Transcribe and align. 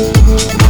Música 0.00 0.69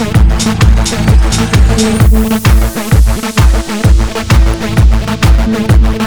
Thank 0.00 0.16
you. 5.94 5.99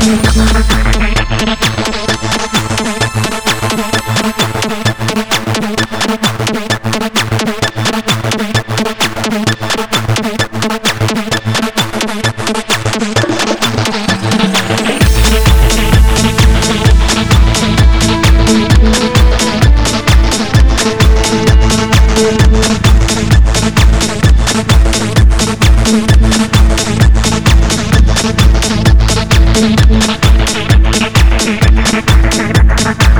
Make 0.00 0.39